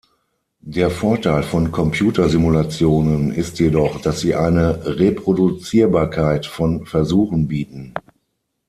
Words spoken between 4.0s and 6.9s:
dass sie eine Reproduzierbarkeit von